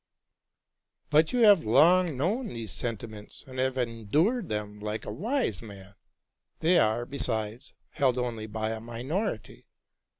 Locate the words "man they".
5.61-6.79